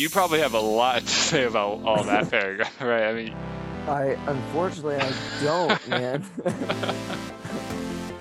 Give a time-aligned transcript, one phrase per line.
[0.00, 3.02] You probably have a lot to say about all that paragraph, right?
[3.02, 3.36] I mean,
[3.86, 6.24] I unfortunately I don't, man.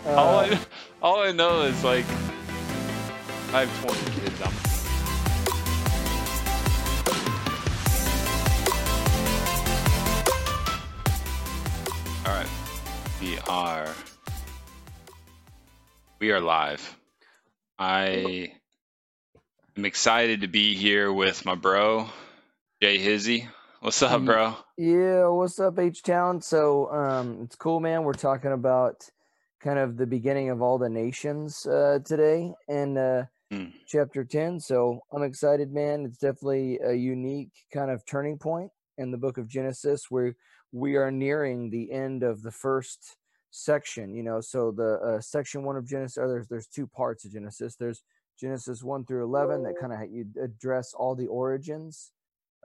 [0.05, 0.59] all Uh, I
[1.01, 2.03] all I know is like
[3.53, 4.41] I have 20 kids.
[4.41, 4.53] I'm
[12.25, 12.49] All right.
[13.21, 13.87] We are
[16.19, 16.97] we are live.
[17.79, 18.58] I
[19.79, 22.09] am excited to be here with my bro,
[22.81, 23.47] Jay Hizzy.
[23.79, 24.57] What's up, bro?
[24.77, 26.41] Yeah, what's up, H Town?
[26.41, 28.03] So, um, it's cool, man.
[28.03, 29.05] We're talking about
[29.61, 33.67] kind of the beginning of all the nations uh, today in uh, Hmm.
[33.87, 34.59] chapter 10.
[34.59, 36.03] So, I'm excited, man.
[36.03, 40.35] It's definitely a unique kind of turning point in the book of Genesis where
[40.73, 43.15] we are nearing the end of the first
[43.49, 44.41] section, you know.
[44.41, 47.77] So, the uh, section one of Genesis, or there's, there's two parts of Genesis.
[47.77, 48.03] There's
[48.39, 52.11] Genesis 1 through 11 that kind of you address all the origins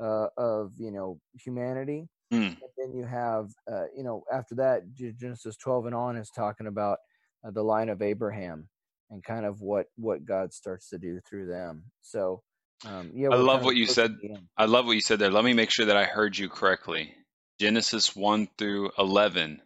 [0.00, 2.36] uh, of you know humanity Hmm.
[2.42, 6.66] and then you have uh, you know after that genesis 12 and on is talking
[6.66, 6.98] about
[7.46, 8.68] uh, the line of abraham
[9.10, 12.42] and kind of what what god starts to do through them so
[12.86, 14.16] um yeah I love what you said.
[14.56, 15.30] I love what you said there.
[15.30, 17.14] Let me make sure that I heard you correctly.
[17.60, 19.62] Genesis 1 through 11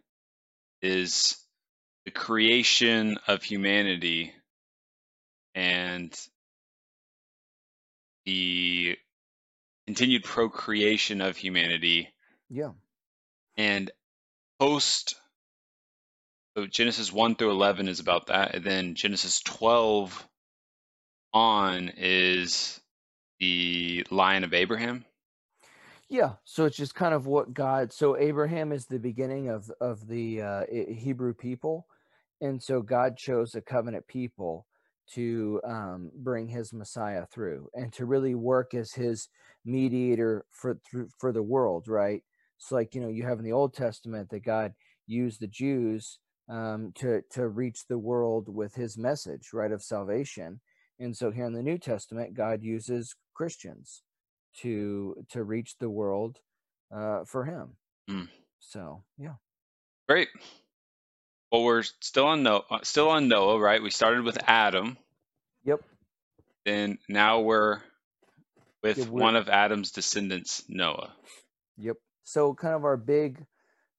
[0.81, 1.37] is
[2.05, 4.33] the creation of humanity
[5.55, 6.17] and
[8.25, 8.97] the
[9.87, 12.09] continued procreation of humanity
[12.49, 12.71] yeah
[13.57, 13.91] and
[14.59, 15.15] post
[16.57, 20.27] so Genesis 1 through 11 is about that and then Genesis 12
[21.33, 22.79] on is
[23.39, 25.05] the line of Abraham.
[26.09, 30.07] yeah so it's just kind of what god so abraham is the beginning of of
[30.07, 31.87] the uh hebrew people
[32.41, 34.65] and so god chose a covenant people
[35.13, 39.29] to um, bring his messiah through and to really work as his
[39.65, 42.23] mediator for through, for the world right
[42.57, 44.73] so like you know you have in the old testament that god
[45.07, 50.59] used the jews um, to to reach the world with his message right of salvation
[50.99, 54.03] and so here in the new testament god uses christians
[54.55, 56.39] to to reach the world
[56.95, 57.75] uh, for him
[58.09, 58.27] Mm.
[58.59, 59.35] so yeah
[60.09, 60.29] Great.
[61.51, 63.81] Well, we're still on Noah, still on Noah, right?
[63.83, 64.97] We started with Adam,
[65.63, 65.79] yep
[66.65, 67.79] then now we're
[68.83, 71.13] with Yeah, we're- one of Adam's descendants, Noah.
[71.77, 71.97] Yep.
[72.23, 73.45] So kind of our big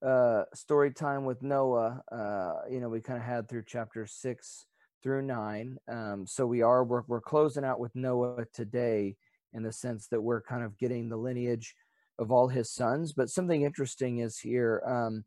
[0.07, 4.67] uh story time with Noah, uh, you know, we kind of had through chapter six
[5.03, 5.79] through nine.
[5.89, 9.17] Um, so we are we're we're closing out with Noah today
[9.53, 11.75] in the sense that we're kind of getting the lineage
[12.19, 13.13] of all his sons.
[13.13, 15.25] But something interesting is here, um,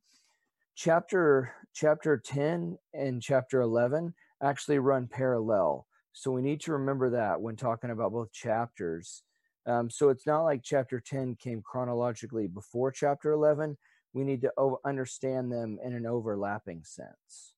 [0.75, 5.85] chapter chapter 10 and chapter 11 actually run parallel.
[6.13, 9.23] So we need to remember that when talking about both chapters.
[9.65, 13.77] Um, so it's not like chapter 10 came chronologically before chapter 11.
[14.13, 17.55] We need to o- understand them in an overlapping sense.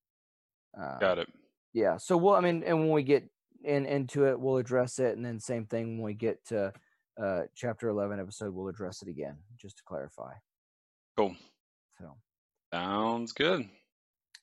[0.79, 1.27] Uh, Got it.
[1.73, 1.97] yeah.
[1.97, 3.29] So we'll, I mean, and when we get
[3.63, 5.17] in into it, we'll address it.
[5.17, 6.72] And then same thing when we get to
[7.22, 10.33] uh, chapter 11 episode, we'll address it again, just to clarify.
[11.17, 11.35] Cool.
[11.99, 12.16] So,
[12.73, 13.67] Sounds good.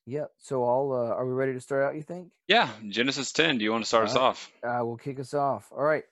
[0.07, 0.25] Yeah.
[0.39, 2.29] So I'll, uh, are we ready to start out, you think?
[2.49, 3.59] Yeah, Genesis 10.
[3.59, 4.31] Do you want to start us Alright.
[4.31, 4.53] off?
[4.65, 5.71] uh, will kick us off.
[5.71, 6.05] All right.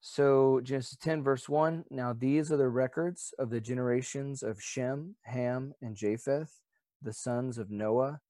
[0.00, 1.84] So Genesis 10, verse 1.
[1.90, 6.60] Now these are the records of the generations of Shem, Ham, and Japheth,
[7.02, 8.20] the sons of Noah,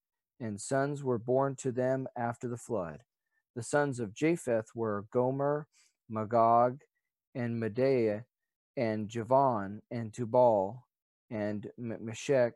[0.40, 3.00] and sons were born to them after the flood.
[3.54, 5.66] The sons of Japheth were Gomer,
[6.08, 6.80] Magog,
[7.34, 8.24] and Madai,
[8.76, 10.86] and Javan, and Tubal,
[11.30, 12.54] and Meshech,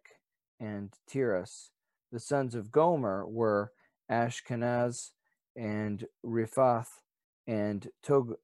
[0.58, 1.70] and Tiras.
[2.12, 3.72] The sons of Gomer were
[4.10, 5.10] Ashkenaz,
[5.56, 7.02] and Riphath,
[7.46, 8.38] and Tog-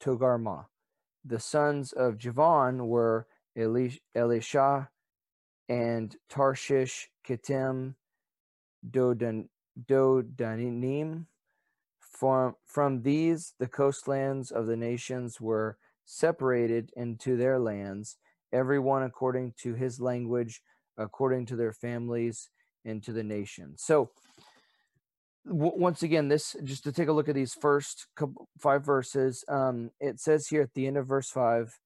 [0.00, 0.66] Togarmah.
[1.24, 4.88] The sons of Javan were Elish- Elishah
[5.68, 7.94] and Tarshish, Kittim,
[8.88, 9.48] Dodan-
[9.78, 11.26] Dodanim.
[12.00, 18.16] From, from these, the coastlands of the nations were separated into their lands,
[18.52, 20.62] every one according to his language,
[20.96, 22.50] according to their families,
[22.88, 23.74] into the nation.
[23.76, 24.10] So,
[25.44, 29.44] once again, this just to take a look at these first couple, five verses.
[29.48, 31.78] Um, it says here at the end of verse five,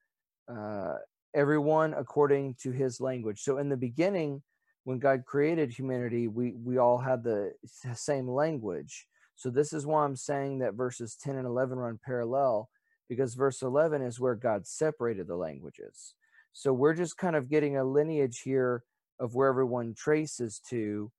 [0.49, 0.95] uh,
[1.35, 3.41] everyone according to his language.
[3.41, 4.43] So in the beginning,
[4.85, 7.53] when God created humanity, we we all had the
[7.95, 9.07] same language.
[9.37, 12.69] So this is why I'm saying that verses 10 and 11 run parallel
[13.09, 16.15] because verse 11 is where God separated the languages.
[16.53, 18.85] So we're just kind of getting a lineage here
[19.21, 21.11] of where everyone traces to,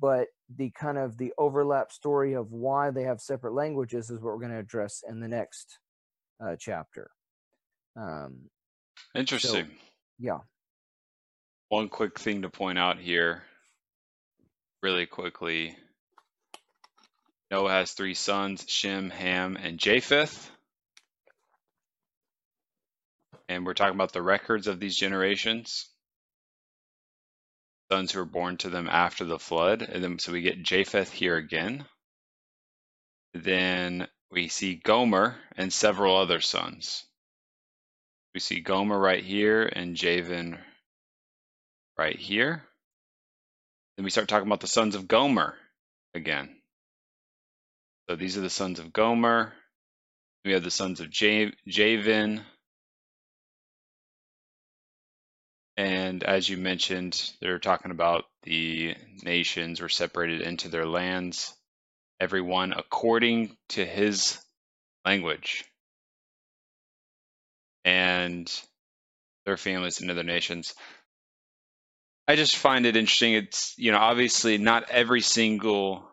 [0.00, 4.34] but the kind of the overlap story of why they have separate languages is what
[4.34, 5.78] we're going to address in the next
[6.44, 7.10] uh, chapter.
[7.96, 8.50] Um,
[9.14, 9.66] Interesting.
[9.66, 9.70] so
[10.18, 10.38] yeah,
[11.68, 13.42] One quick thing to point out here,
[14.82, 15.76] really quickly.
[17.50, 20.50] Noah has three sons, Shem, Ham, and Japheth.
[23.48, 25.86] And we're talking about the records of these generations.
[27.92, 29.82] Sons who were born to them after the flood.
[29.82, 31.84] And then so we get Japheth here again.
[33.34, 37.04] Then we see Gomer and several other sons.
[38.34, 40.58] We see Gomer right here and Javan
[41.98, 42.64] right here.
[43.96, 45.54] Then we start talking about the sons of Gomer
[46.14, 46.56] again.
[48.08, 49.52] So these are the sons of Gomer.
[50.44, 52.42] We have the sons of Ja- Javan.
[55.76, 61.54] And as you mentioned, they're talking about the nations were separated into their lands,
[62.18, 64.38] everyone according to his
[65.04, 65.64] language,
[67.84, 68.50] and
[69.44, 70.74] their families into their nations.
[72.26, 73.34] I just find it interesting.
[73.34, 76.08] It's, you know, obviously not every single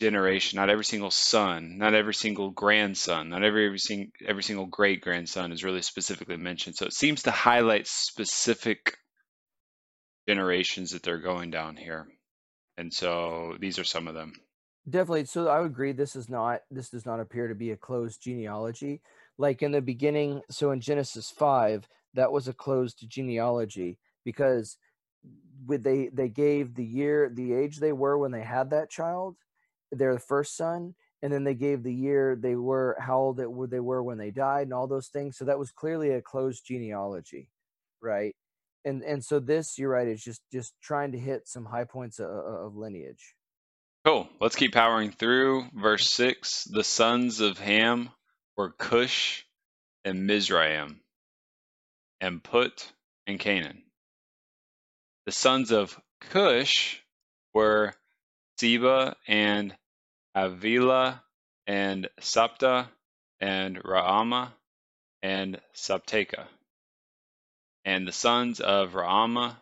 [0.00, 4.66] generation, not every single son, not every single grandson, not every every, sing, every single
[4.66, 6.76] great grandson is really specifically mentioned.
[6.76, 8.98] So it seems to highlight specific
[10.28, 12.06] generations that they're going down here.
[12.76, 14.32] And so these are some of them.
[14.88, 15.24] definitely.
[15.26, 15.92] So I would agree.
[15.92, 16.60] This is not.
[16.70, 19.00] This does not appear to be a closed genealogy.
[19.38, 24.76] Like in the beginning, so in Genesis five, that was a closed genealogy because
[25.66, 29.36] with they they gave the year, the age they were when they had that child,
[29.94, 33.66] their first son, and then they gave the year they were how old it were
[33.66, 35.36] they were when they died and all those things.
[35.36, 37.48] So that was clearly a closed genealogy,
[38.02, 38.34] right?
[38.84, 42.18] And and so this, you're right, is just just trying to hit some high points
[42.18, 43.34] of, of lineage.
[44.04, 44.28] Cool.
[44.38, 45.64] Let's keep powering through.
[45.74, 48.10] Verse 6 The sons of Ham
[48.54, 49.46] were Cush
[50.04, 51.00] and Mizraim,
[52.20, 52.92] and Put
[53.26, 53.82] and Canaan.
[55.24, 57.00] The sons of Cush
[57.54, 57.94] were
[58.58, 59.74] Seba and
[60.34, 61.22] Avila
[61.66, 62.88] and Sabtah
[63.40, 64.52] and Raamah
[65.22, 66.46] and Sabteca.
[67.84, 69.56] And the sons of Raamah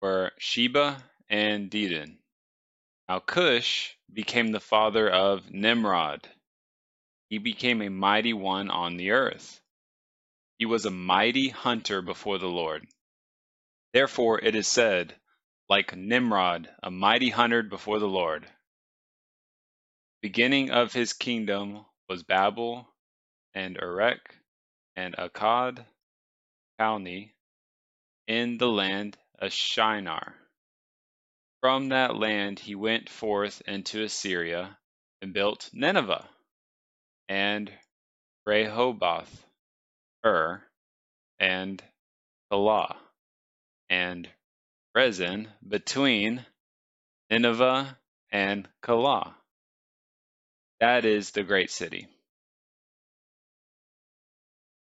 [0.00, 2.18] were Sheba and Dedan.
[3.08, 6.26] Now Cush became the father of Nimrod.
[7.28, 9.60] He became a mighty one on the earth.
[10.58, 12.86] He was a mighty hunter before the Lord.
[13.92, 15.14] Therefore it is said,
[15.68, 18.46] like Nimrod, a mighty hunter before the Lord.
[20.24, 22.88] Beginning of his kingdom was Babel
[23.52, 24.34] and Erech
[24.96, 25.84] and Akkad,
[26.80, 27.34] Calneh,
[28.26, 30.34] in the land of Shinar.
[31.60, 34.78] From that land he went forth into Assyria
[35.20, 36.26] and built Nineveh
[37.28, 37.70] and
[38.46, 39.44] Rehoboth,
[40.24, 40.66] Ur,
[41.38, 41.84] and
[42.50, 42.96] Calah,
[43.90, 44.26] and
[44.96, 46.46] Resen between
[47.28, 47.98] Nineveh
[48.30, 49.34] and Calah.
[50.84, 52.08] That is the great city.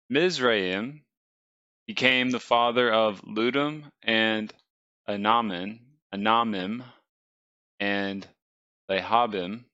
[0.08, 1.02] Mizraim
[1.88, 4.54] became the father of Ludim and
[5.08, 5.80] Anamim,
[6.14, 6.84] Anamim,
[7.80, 8.24] and
[8.88, 9.64] Lehabim,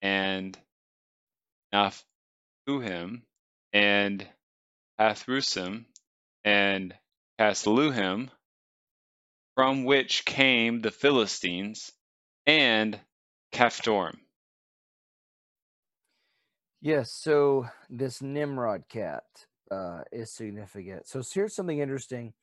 [0.00, 0.56] and
[1.74, 3.22] Naphuhim,
[3.72, 4.24] and
[5.00, 5.86] Pathrusim,
[6.44, 6.96] and
[7.40, 8.30] Casluhim,
[9.56, 11.90] from which came the Philistines,
[12.46, 13.00] and
[13.52, 14.20] Caphtorim.
[16.82, 19.22] Yes, so this Nimrod cat
[19.70, 21.06] uh, is significant.
[21.06, 22.34] So here's something interesting.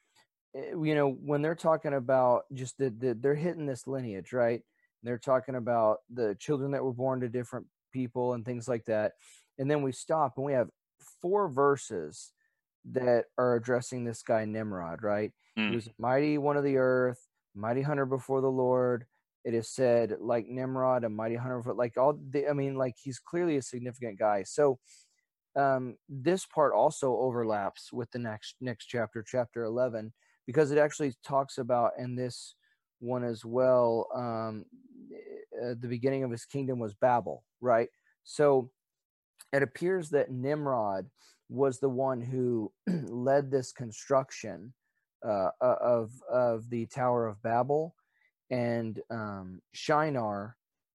[0.55, 4.61] Eh, You know, when they're talking about just the, the they're hitting this lineage, right?
[5.03, 9.13] They're talking about the children that were born to different people and things like that.
[9.59, 10.69] And then we stop and we have
[11.21, 12.31] four verses
[12.91, 15.33] that are addressing this guy Nimrod, right?
[15.55, 15.75] He Mm.
[15.75, 19.05] was mighty one of the earth, mighty hunter before the Lord.
[19.45, 22.95] It is said, like Nimrod, a mighty hunter, before, like all the, I mean, like
[23.01, 24.43] he's clearly a significant guy.
[24.43, 24.79] So
[25.55, 30.13] um, this part also overlaps with the next next chapter, chapter eleven,
[30.45, 32.55] because it actually talks about in this
[32.99, 34.07] one as well.
[34.13, 34.65] Um,
[35.61, 37.89] uh, the beginning of his kingdom was Babel, right?
[38.23, 38.71] So
[39.51, 41.09] it appears that Nimrod
[41.49, 44.73] was the one who led this construction
[45.27, 47.95] uh, of of the Tower of Babel,
[48.49, 50.55] and um, Shinar.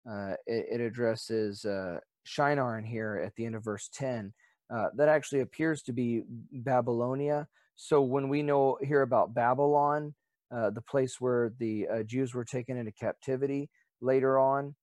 [0.09, 4.33] Uh, it, it addresses uh, Shinar in here at the end of verse ten.
[4.73, 7.47] Uh, that actually appears to be Babylonia.
[7.75, 10.13] So when we know hear about Babylon,
[10.55, 13.69] uh, the place where the uh, Jews were taken into captivity
[14.01, 14.75] later on,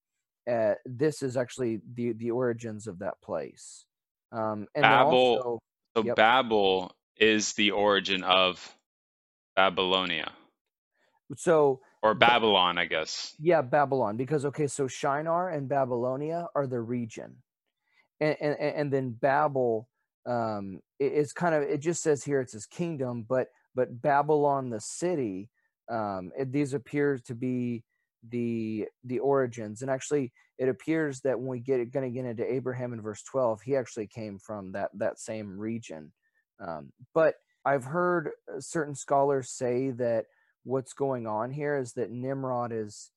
[0.50, 3.84] uh, this is actually the the origins of that place.
[4.32, 5.58] Um, and Babel- also,
[5.96, 6.16] So Yep.
[6.16, 8.74] Babel is the origin of
[9.56, 10.32] Babylonia
[11.36, 13.34] So or Babylon, I guess.
[13.38, 14.16] yeah, Babylon.
[14.16, 17.36] Because okay, so Shinar and Babylonia are the region,
[18.20, 19.88] and and, and then Babel
[20.26, 24.80] um it's kind of it just says here it's his kingdom, but but Babylon the
[24.80, 25.48] city
[25.90, 27.82] um it, these appears to be
[28.28, 32.52] the the origins and actually it appears that when we get going to get into
[32.52, 36.12] abraham in verse 12 he actually came from that that same region
[36.60, 40.26] um, but i've heard uh, certain scholars say that
[40.64, 43.10] what's going on here is that nimrod is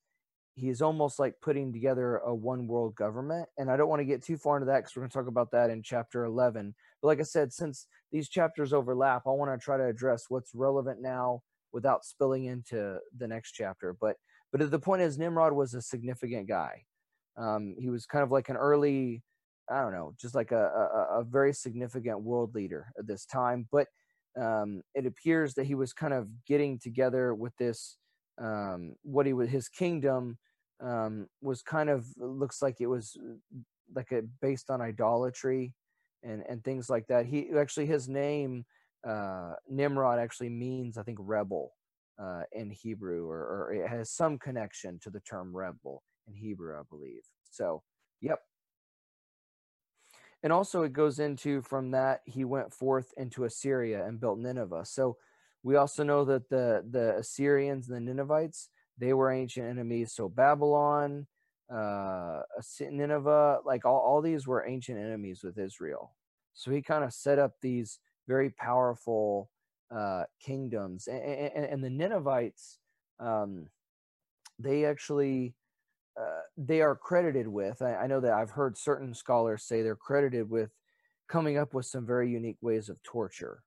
[0.56, 4.24] he's almost like putting together a one world government and i don't want to get
[4.24, 7.08] too far into that because we're going to talk about that in chapter 11 but
[7.08, 11.02] like i said since these chapters overlap i want to try to address what's relevant
[11.02, 11.42] now
[11.74, 13.98] without spilling into the next chapter.
[14.00, 14.16] But
[14.52, 16.84] but the point is nimrod was a significant guy.
[17.36, 19.24] Um, he was kind of like an early
[19.72, 23.68] i don't know just like a, a, a very significant world leader at this time.
[23.72, 23.88] But
[24.40, 27.98] um, it appears that he was kind of getting together with this
[28.42, 30.38] um, what he was his kingdom
[30.84, 33.36] um, was kind of looks like it was uh,
[33.96, 35.74] like a based on idolatry
[36.24, 37.26] and and things like that.
[37.26, 38.66] He actually his name
[39.08, 41.74] uh, nimrod actually means i think rebel
[42.22, 46.80] uh, in hebrew or, or it has some connection to the term rebel in hebrew
[46.80, 47.22] i believe.
[47.52, 47.84] So
[48.22, 48.40] yep
[50.44, 54.86] and also it goes into from that he went forth into assyria and built nineveh.
[54.86, 55.18] So
[55.64, 60.12] we also know that the the assyrians and the ninevites they were ancient enemies.
[60.14, 61.26] So babylon
[61.74, 62.42] uh
[62.80, 66.14] nineveh like all, all these were ancient enemies with israel.
[66.54, 69.50] So he kind of set up these very powerful
[69.90, 71.08] uh kingdoms.
[71.08, 72.80] And, and, and the ninevites
[73.20, 73.70] um
[74.60, 75.56] they actually
[76.20, 79.96] uh, they are credited with I, I know that i've heard certain scholars say they're
[79.96, 80.72] credited with
[81.28, 83.64] coming up with some very unique ways of torture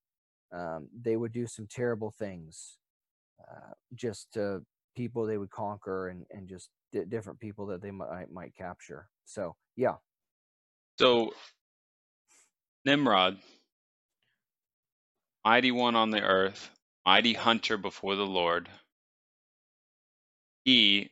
[0.53, 2.79] um, they would do some terrible things
[3.41, 4.63] uh, just to
[4.97, 9.09] people they would conquer and, and just di- different people that they might, might capture
[9.25, 9.95] so yeah
[10.99, 11.33] So
[12.87, 13.39] Nimrod,
[15.45, 16.71] mighty one on the earth,
[17.05, 18.69] mighty hunter before the Lord.
[20.65, 21.11] He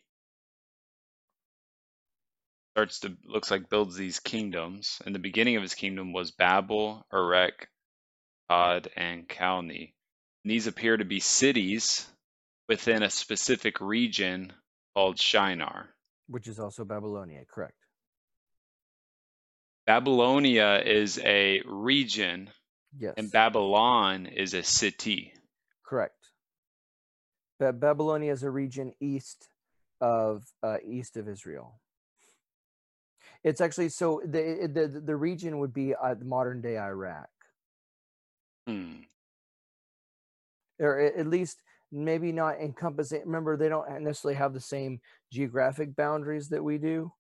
[2.74, 5.00] starts to looks like builds these kingdoms.
[5.06, 7.68] And the beginning of his kingdom was Babel, Erech,
[8.50, 9.92] Todd, and Calneh.
[10.42, 12.04] And these appear to be cities
[12.68, 14.52] within a specific region
[14.94, 15.88] called Shinar.
[16.26, 17.76] which is also babylonia correct
[19.86, 22.48] Babylonia is a region,
[22.98, 25.32] yes and Babylon is a city.
[25.86, 26.30] correct
[27.60, 29.46] ba- babylonia is a region east
[30.00, 31.78] of uh, east of israel
[33.44, 37.28] it's actually so the the, the region would be uh, modern day iraq.
[38.66, 39.02] Hmm.
[40.80, 46.48] or at least maybe not encompassing remember they don't necessarily have the same geographic boundaries
[46.48, 47.12] that we do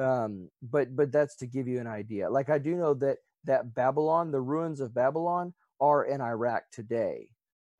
[0.00, 2.30] um but but that's to give you an idea.
[2.30, 7.30] Like i do know that that babylon the ruins of babylon are in iraq today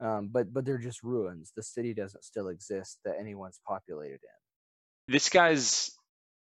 [0.00, 1.52] um but but they're just ruins.
[1.54, 5.12] The city doesn't still exist that anyone's populated in.
[5.12, 5.92] This guy's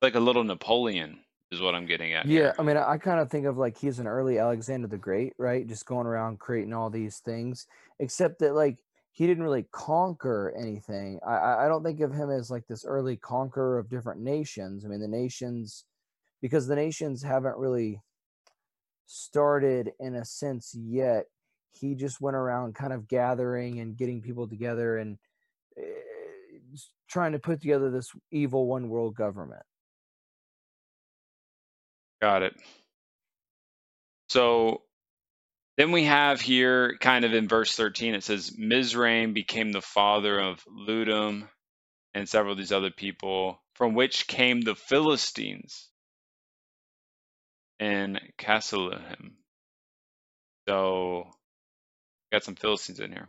[0.02, 1.20] like a little Napoleon,
[1.52, 2.54] is what I'm getting at Yeah, here.
[2.60, 5.66] I mean, I, kind of think of like he's an early Alexander the Great, right?
[5.68, 7.66] Just going around creating all these things,
[8.00, 8.78] except that like
[9.12, 11.20] he didn't really conquer anything.
[11.26, 14.86] I I don't think of him as like this early conqueror of different nations.
[14.86, 15.86] I mean, the nations,
[16.42, 18.02] because the nations haven't really
[19.06, 21.26] started in a sense yet.
[21.74, 25.18] He just went around kind of gathering and getting people together and
[25.78, 25.84] eh,
[26.74, 29.64] s- trying to put together this evil one world government.
[32.22, 32.56] Got it.
[34.30, 34.84] So
[35.78, 40.40] then we have here, kind of in verse 13, it says, Mizraim became the father
[40.40, 41.48] of Ludim
[42.14, 45.90] and several of these other people, from which came the Philistines
[47.80, 49.34] and Casluhim.
[50.68, 51.30] So
[52.32, 53.28] got some Philistines in here.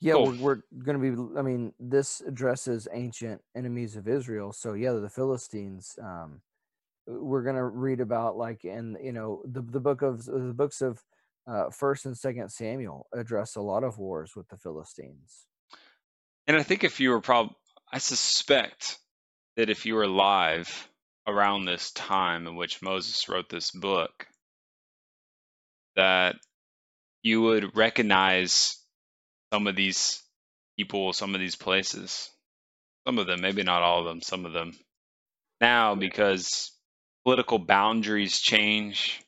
[0.00, 0.32] Yeah, Cool.
[0.32, 1.38] we're, we're going to be.
[1.38, 4.52] I mean, this addresses ancient enemies of Israel.
[4.52, 5.98] So yeah, the Philistines.
[6.02, 6.42] Um,
[7.18, 10.80] we're going to read about like in you know the the book of the books
[10.80, 11.02] of
[11.46, 15.46] uh, First and Second Samuel address a lot of wars with the Philistines.
[16.46, 17.48] And I think if you were prob,
[17.92, 18.98] I suspect
[19.56, 20.88] that if you were alive
[21.26, 24.26] around this time in which Moses wrote this book,
[25.96, 26.36] that
[27.22, 28.76] you would recognize
[29.52, 30.22] some of these
[30.78, 32.30] people, some of these places,
[33.06, 34.72] some of them, maybe not all of them, some of them.
[35.60, 36.72] Now because
[37.24, 39.20] political boundaries change,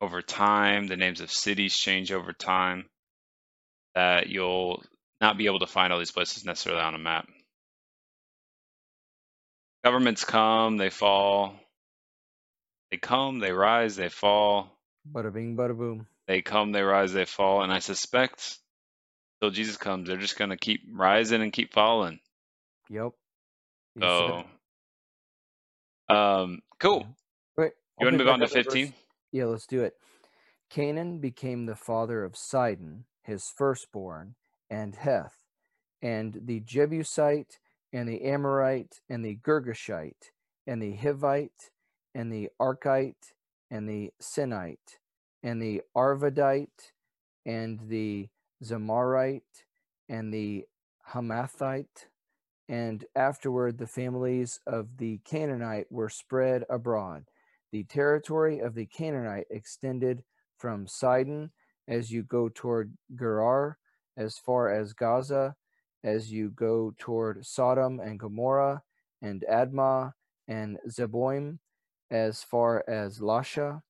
[0.00, 0.86] over time.
[0.86, 2.86] The names of cities change over time.
[3.94, 4.82] That you'll
[5.20, 7.28] not be able to find all these places necessarily on a map.
[9.84, 11.54] Governments come, they fall.
[12.90, 14.76] They come, they rise, they fall.
[15.10, 16.06] Bada bing, bada boom.
[16.26, 17.62] They come, they rise, they fall.
[17.62, 18.58] And I suspect
[19.40, 22.20] till Jesus comes, they're just going to keep rising and keep falling.
[22.88, 23.12] Yep.
[24.00, 24.44] So,
[26.08, 27.06] um, cool.
[28.00, 28.94] You want to move on to back up at verse- 15?
[29.32, 29.94] Yeah, let's do it.
[30.70, 34.36] Canaan became the father of Sidon, his firstborn,
[34.70, 35.36] and Heth,
[36.00, 37.58] and the Jebusite,
[37.92, 40.30] and the Amorite, and the Girgashite,
[40.66, 41.70] and the Hivite,
[42.14, 43.34] and the Arkite,
[43.70, 44.98] and the Sinite,
[45.42, 46.92] and the Arvadite,
[47.44, 48.28] and the
[48.64, 49.64] Zemarite,
[50.08, 50.64] and the
[51.10, 52.06] Hamathite.
[52.68, 57.24] And afterward, the families of the Canaanite were spread abroad.
[57.72, 60.24] The territory of the Canaanite extended
[60.58, 61.50] from Sidon
[61.88, 63.78] as you go toward Gerar,
[64.16, 65.54] as far as Gaza,
[66.02, 68.82] as you go toward Sodom and Gomorrah,
[69.22, 70.12] and Admah
[70.48, 71.58] and Zeboim,
[72.10, 73.82] as far as Lasha.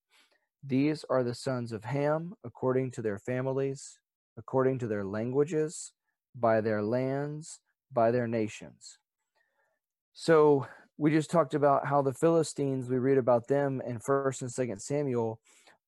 [0.62, 3.99] These are the sons of Ham, according to their families,
[4.37, 5.92] according to their languages,
[6.34, 7.60] by their lands,
[7.92, 8.99] by their nations.
[10.12, 10.66] So
[11.00, 14.83] we just talked about how the Philistines, we read about them in First and Second
[14.83, 15.40] Samuel.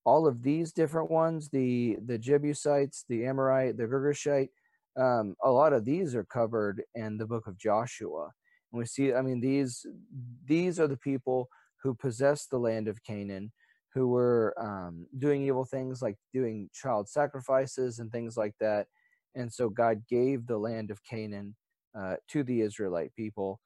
[0.07, 4.49] All of these different ones, the the Jebusites, the Amorite, the Girgashite,
[4.99, 8.31] um, a lot of these are covered in the book of Joshua.
[8.73, 9.85] And we see, I mean, these
[10.47, 11.51] these are the people
[11.83, 13.53] who possessed the land of Canaan,
[13.93, 18.87] who were um, doing evil things like doing child sacrifices and things like that.
[19.35, 21.55] And so God gave the land of Canaan
[21.95, 23.61] uh, to the Israelite people.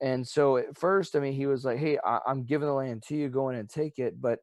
[0.00, 3.02] And so at first, I mean, he was like, "Hey, I, I'm giving the land
[3.08, 3.28] to you.
[3.28, 4.40] Go in and take it." But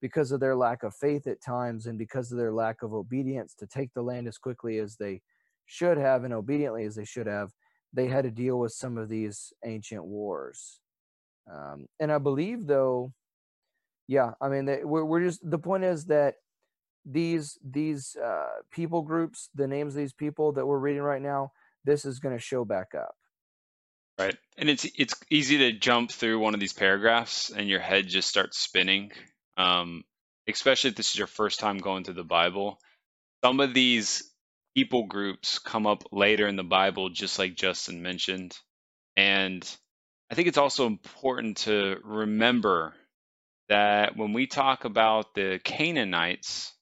[0.00, 3.54] because of their lack of faith at times, and because of their lack of obedience
[3.54, 5.22] to take the land as quickly as they
[5.66, 7.52] should have and obediently as they should have,
[7.92, 10.80] they had to deal with some of these ancient wars.
[11.50, 13.12] Um, and I believe, though,
[14.08, 16.34] yeah, I mean, they, we're, we're just the point is that
[17.04, 21.52] these these uh, people groups, the names of these people that we're reading right now,
[21.84, 23.14] this is going to show back up.
[24.18, 24.36] Right.
[24.56, 28.28] And it's it's easy to jump through one of these paragraphs and your head just
[28.28, 29.12] starts spinning.
[29.58, 30.04] Um,
[30.48, 32.78] especially if this is your first time going through the Bible.
[33.44, 34.30] Some of these
[34.76, 38.56] people groups come up later in the Bible, just like Justin mentioned.
[39.16, 39.68] And
[40.30, 42.94] I think it's also important to remember
[43.68, 46.72] that when we talk about the Canaanites,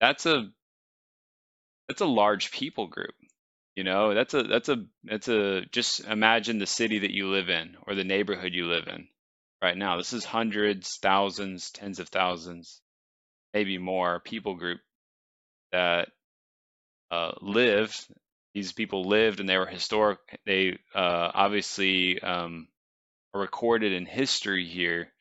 [0.00, 0.50] that's a
[1.88, 3.14] that's a large people group.
[3.76, 7.48] You know, that's a that's a that's a just imagine the city that you live
[7.48, 9.08] in or the neighborhood you live in
[9.60, 9.96] right now.
[9.96, 12.80] This is hundreds, thousands, tens of thousands,
[13.52, 14.80] maybe more people group
[15.72, 16.08] that
[17.10, 18.06] uh, lived.
[18.54, 20.18] These people lived and they were historic.
[20.46, 22.68] They uh, obviously um,
[23.34, 25.12] are recorded in history here.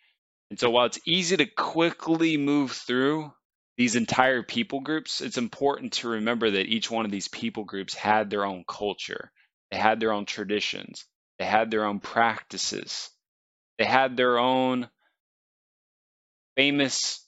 [0.52, 3.34] And so while it's easy to quickly move through
[3.78, 7.94] these entire people groups, it's important to remember that each one of these people groups
[7.94, 9.32] had their own culture,
[9.72, 11.06] they had their own traditions,
[11.40, 13.10] they had their own practices,
[13.78, 14.90] they had their own
[16.56, 17.26] famous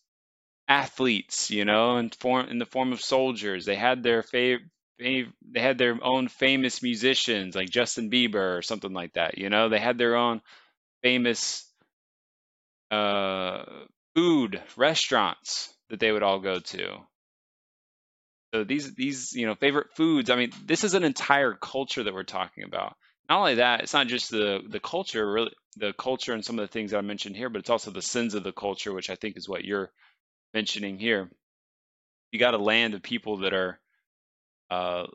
[0.67, 3.65] athletes, you know, in form in the form of soldiers.
[3.65, 4.59] They had their fav,
[4.99, 9.37] fav they had their own famous musicians like Justin Bieber or something like that.
[9.37, 10.41] You know, they had their own
[11.01, 11.67] famous
[12.91, 13.63] uh,
[14.15, 16.97] food restaurants that they would all go to.
[18.53, 20.29] So these these you know favorite foods.
[20.29, 22.95] I mean, this is an entire culture that we're talking about.
[23.29, 26.63] Not only that, it's not just the the culture, really the culture and some of
[26.63, 29.09] the things that I mentioned here, but it's also the sins of the culture, which
[29.09, 29.91] I think is what you're
[30.53, 31.29] mentioning here.
[32.31, 33.79] You got a land of people that are
[34.69, 35.07] uh,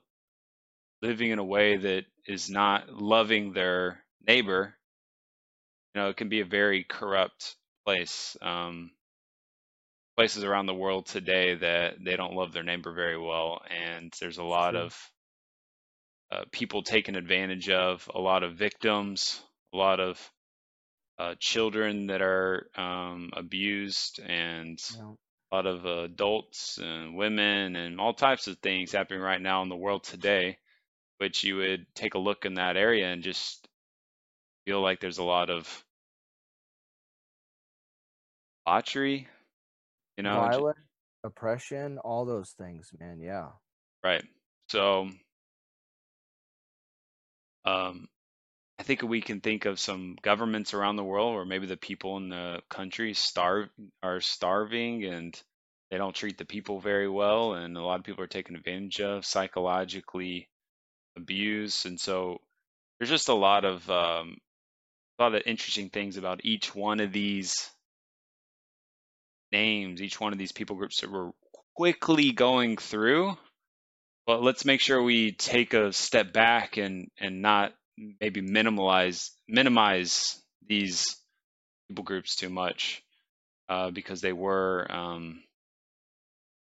[1.02, 4.74] living in a way that is not loving their neighbor.
[5.94, 8.36] You know, it can be a very corrupt place.
[8.42, 8.90] Um,
[10.20, 14.36] places around the world today that they don't love their neighbor very well, and there's
[14.36, 14.80] a lot True.
[14.80, 15.10] of
[16.30, 20.30] uh, people taken advantage of, a lot of victims, a lot of
[21.18, 25.16] uh, children that are um, abused, and You
[25.50, 29.70] a lot of adults and women, and all types of things happening right now in
[29.70, 30.58] the world today.
[31.16, 33.66] Which you would take a look in that area and just
[34.66, 35.84] feel like there's a lot of
[38.66, 39.26] debauchery,
[40.20, 40.78] you know, j- violence,
[41.24, 43.20] oppression, all those things, man.
[43.20, 43.48] Yeah.
[44.04, 44.24] Right.
[44.68, 45.10] So,
[47.64, 48.08] um,
[48.78, 52.16] I think we can think of some governments around the world, or maybe the people
[52.16, 53.68] in the country starve
[54.02, 55.40] are starving and
[55.90, 59.00] they don't treat the people very well, and a lot of people are taken advantage
[59.00, 60.48] of, psychologically
[61.16, 62.38] abused, and so
[62.98, 64.38] there's just a lot of um,
[65.18, 67.70] a lot of interesting things about each one of these
[69.52, 71.30] names, each one of these people groups that we're
[71.74, 73.36] quickly going through.
[74.26, 77.72] But let's make sure we take a step back and and not
[78.20, 81.16] maybe minimize minimize these
[81.88, 83.02] people groups too much
[83.68, 85.42] uh, because they were um,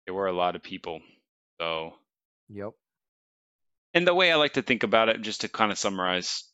[0.06, 1.00] they were a lot of people.
[1.60, 1.94] So
[2.48, 2.72] Yep.
[3.94, 6.44] and the way I like to think about it, just to kind of summarize,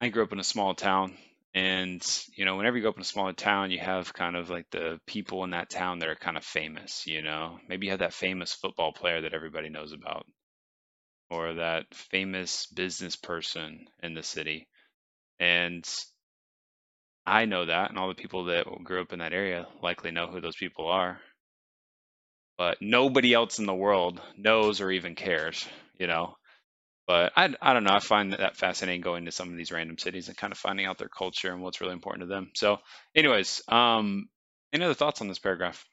[0.00, 1.16] I grew up in a small town,
[1.54, 2.04] and
[2.36, 4.66] you know, whenever you go up in a smaller town, you have kind of like
[4.70, 7.06] the people in that town that are kind of famous.
[7.06, 10.26] You know, maybe you have that famous football player that everybody knows about,
[11.28, 14.68] or that famous business person in the city,
[15.40, 15.86] and
[17.26, 20.26] I know that, and all the people that grew up in that area likely know
[20.26, 21.20] who those people are.
[22.56, 26.36] But nobody else in the world knows or even cares, you know.
[27.06, 27.92] But I, I don't know.
[27.92, 30.86] I find that fascinating going to some of these random cities and kind of finding
[30.86, 32.50] out their culture and what's really important to them.
[32.54, 32.78] So,
[33.14, 34.28] anyways, um,
[34.72, 35.84] any other thoughts on this paragraph?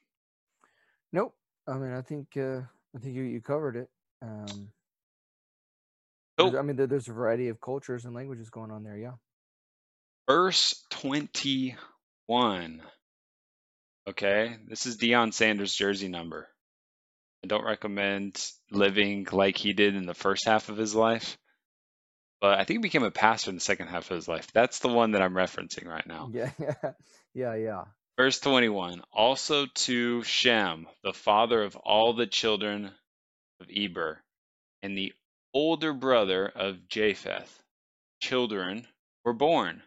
[1.12, 1.34] Nope.
[1.68, 2.62] I mean, I think uh,
[2.96, 3.90] I think you, you covered it.
[4.22, 4.72] Um,
[6.38, 6.58] Oh.
[6.58, 8.96] I mean, there, there's a variety of cultures and languages going on there.
[8.96, 9.12] Yeah.
[10.28, 12.82] Verse 21.
[14.08, 16.48] Okay, this is Deion Sanders' jersey number.
[17.44, 21.36] I don't recommend living like he did in the first half of his life,
[22.40, 24.48] but I think he became a pastor in the second half of his life.
[24.52, 26.30] That's the one that I'm referencing right now.
[26.32, 26.50] Yeah.
[27.34, 27.54] Yeah.
[27.54, 27.84] Yeah.
[28.18, 32.90] Verse 21 Also to Shem, the father of all the children
[33.60, 34.22] of Eber,
[34.82, 35.14] and the
[35.54, 37.62] older brother of Japheth,
[38.20, 38.86] children
[39.24, 39.82] were born.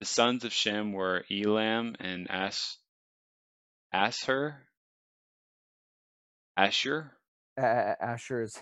[0.00, 2.76] The sons of Shem were Elam and As-
[3.92, 4.65] Asher.
[6.56, 7.12] Asher?
[7.58, 8.58] A- Asher is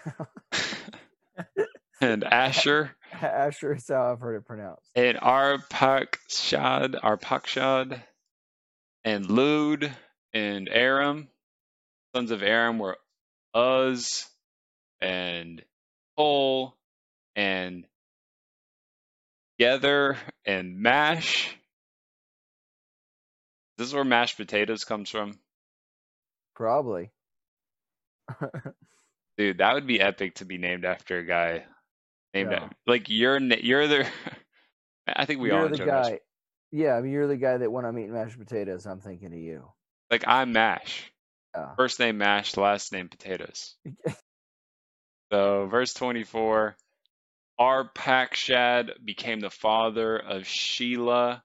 [2.00, 4.90] and Asher Asher is how I've heard it pronounced.
[4.96, 8.00] and Arpachshad, Arpachshad,
[9.04, 9.92] and Lud
[10.32, 11.28] and Aram.
[12.14, 12.96] Sons of Aram were
[13.56, 14.26] Uz
[15.00, 15.62] and
[16.16, 16.76] Hul
[17.36, 17.86] and
[19.60, 21.56] Gether and Mash.
[23.76, 25.38] This is where mashed potatoes comes from.
[26.54, 27.10] Probably.
[29.38, 31.64] Dude, that would be epic to be named after a guy
[32.32, 32.64] named Yeah.
[32.66, 34.06] a- like you're you're the
[35.06, 36.22] I think we all you're the enjoy mashed.
[36.72, 39.38] Yeah, I mean, you're the guy that when I'm eating mashed potatoes, I'm thinking of
[39.38, 39.68] you.
[40.10, 41.12] Like I'm Mash.
[41.54, 41.74] Yeah.
[41.76, 43.76] First name Mash, last name Potatoes.
[45.32, 46.76] So verse 24,
[47.60, 51.42] Arpachshad became the father of Sheila.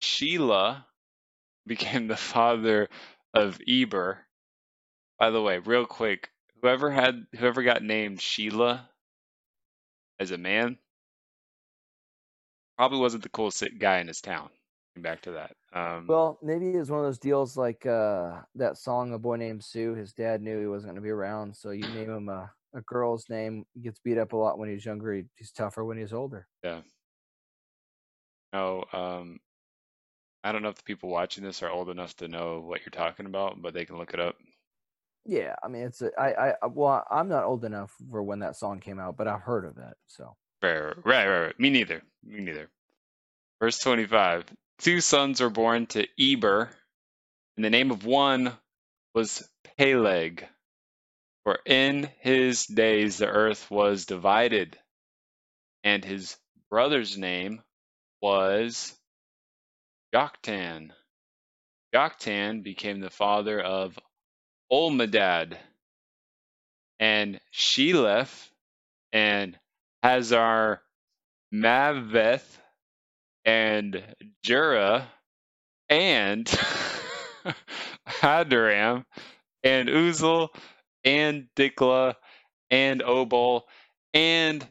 [0.00, 0.86] Sheila
[1.66, 2.88] became the father
[3.34, 4.18] of Eber.
[5.18, 8.88] By the way, real quick, whoever had whoever got named Sheila
[10.18, 10.78] as a man
[12.76, 14.50] probably wasn't the coolest guy in his town.
[14.96, 15.56] Back to that.
[15.72, 19.62] Um, Well, maybe it's one of those deals like uh, that song, "A Boy Named
[19.62, 22.50] Sue." His dad knew he wasn't going to be around, so you name him a,
[22.74, 23.64] a girl's name.
[23.74, 25.14] He gets beat up a lot when he's younger.
[25.14, 26.48] He, he's tougher when he's older.
[26.64, 26.80] Yeah.
[28.52, 29.40] No, um,
[30.42, 32.90] I don't know if the people watching this are old enough to know what you're
[32.90, 34.36] talking about, but they can look it up.
[35.28, 38.56] Yeah, I mean, it's a, I, I, well, I'm not old enough for when that
[38.56, 39.94] song came out, but I've heard of it.
[40.06, 41.60] So Right, right, right, right.
[41.60, 42.02] Me neither.
[42.24, 42.70] Me neither.
[43.60, 44.46] Verse 25.
[44.78, 46.70] Two sons were born to Eber,
[47.56, 48.52] and the name of one
[49.14, 50.46] was Peleg.
[51.44, 54.78] For in his days the earth was divided,
[55.84, 56.36] and his
[56.70, 57.62] brother's name
[58.22, 58.96] was
[60.14, 60.90] Joktan.
[61.94, 63.98] Joktan became the father of
[64.70, 65.56] Almodad,
[67.00, 68.50] and Sheleph,
[69.12, 69.58] and
[70.02, 70.82] Hazar
[71.52, 72.58] Maveth,
[73.44, 74.02] and
[74.42, 75.08] Jura,
[75.88, 76.46] and
[78.06, 79.04] Hadoram,
[79.62, 80.48] and Uzal,
[81.04, 82.16] and Diklah,
[82.70, 83.62] and Obal,
[84.12, 84.66] and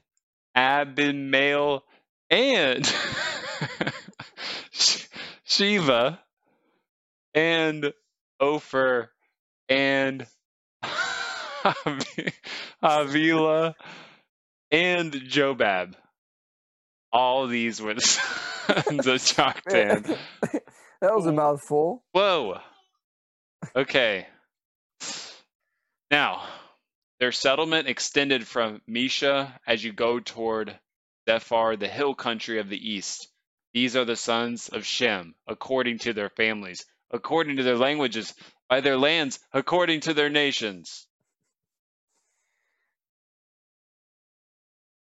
[0.56, 1.84] Abimael,
[2.30, 2.86] and
[5.46, 6.20] Shiva,
[7.34, 7.94] and
[8.40, 9.10] Ophir,
[9.70, 10.26] and
[12.82, 13.76] Avila,
[14.72, 15.96] and Jobab.
[17.12, 20.18] All these were the sons of Joktan.
[21.02, 22.04] that was a mouthful.
[22.12, 22.60] Whoa.
[23.76, 24.28] Okay.
[26.12, 26.44] Now,
[27.20, 30.78] their settlement extended from Mesha as you go toward
[31.28, 33.28] Sephar, the hill country of the east.
[33.74, 38.34] These are the sons of Shem, according to their families, according to their languages,
[38.70, 41.08] by their lands according to their nations.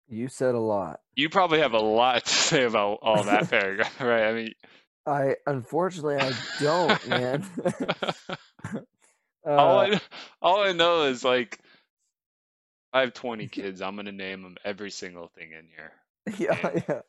[0.07, 1.01] You said a lot.
[1.15, 4.23] You probably have a lot to say about all that paragraph, right?
[4.25, 4.53] I mean,
[5.05, 7.45] I unfortunately I don't, man.
[9.57, 9.99] all uh, I
[10.41, 11.59] all I know is like
[12.93, 13.81] I have 20 kids.
[13.81, 15.93] I'm gonna name them every single thing in here.
[16.37, 17.01] yeah, And yeah,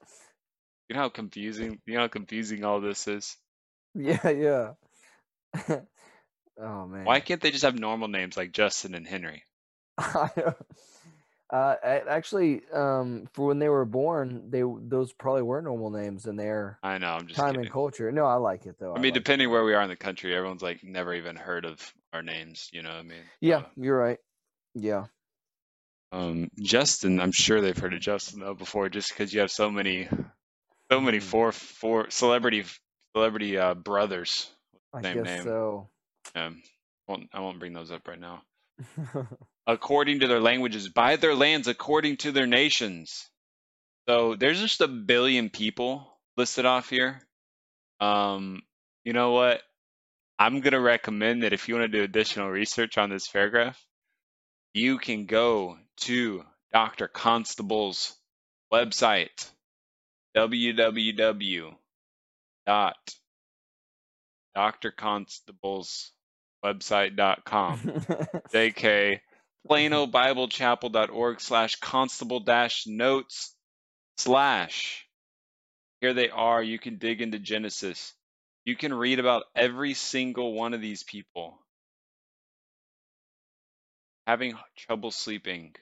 [0.89, 3.37] you know how confusing you know how confusing all this is.
[3.95, 4.73] yeah, yeah.
[6.59, 7.07] Oh man.
[7.07, 9.45] Why can't they just have normal names like Justin and Henry?
[9.99, 10.55] I know.
[11.51, 11.77] Uh,
[12.09, 16.81] actually, um, for when they were born, they those probably were normal names in their
[16.83, 18.11] I know, I'm just time and culture.
[18.13, 18.95] No, I like it though.
[18.95, 19.25] I I mean, like it.
[19.25, 22.71] depending where we are in the country, everyone's like never even heard of our names.
[22.73, 23.31] You know what I mean?
[23.41, 24.19] Yeah, So, you're right.
[24.75, 25.07] Yeah.
[26.13, 29.71] um, Justin, I'm sure they've heard of Justin though before, just because you have so
[29.71, 30.09] many,
[30.91, 31.21] so many Mhm.
[31.21, 32.65] four four celebrity
[33.15, 35.43] celebrity uh, brothers with I same guess name.
[35.43, 35.91] so.
[36.35, 36.63] Um,
[37.07, 38.43] won't I won't bring those up right now.
[39.67, 43.29] According to their languages, by their lands, according to their nations.
[44.09, 46.07] So there's just a billion people
[46.37, 47.23] listed off here.
[48.01, 48.63] Um,
[49.05, 49.63] you know what?
[50.39, 53.83] I'm gonna recommend that if you want to do additional research on this paragraph,
[54.75, 57.09] you can go to Dr.
[57.09, 58.15] Constable's
[58.73, 59.51] website,
[60.37, 61.75] www.
[66.65, 67.79] drconstableswebsite.com.
[68.53, 69.21] JK
[69.69, 73.55] planobiblechapel.org slash constable dash notes
[74.19, 75.07] slash.
[76.01, 76.63] Here they are.
[76.63, 78.13] You can dig into genesis.
[78.65, 81.59] You can read about every single one of these people.
[84.27, 85.75] Having trouble sleeping